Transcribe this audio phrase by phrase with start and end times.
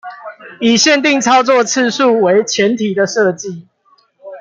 [0.59, 3.67] 以限定操作次數為前提的設計